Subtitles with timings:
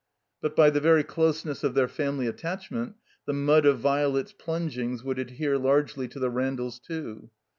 [0.41, 2.95] But, by the very closeness of their family attachment,
[3.27, 7.29] the mud of Violet's plungings would adhere largely to the Randalls, too.